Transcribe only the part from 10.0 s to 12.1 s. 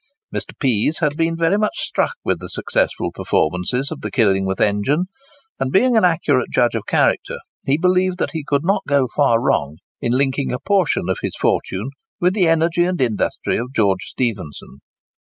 in linking a portion of his fortune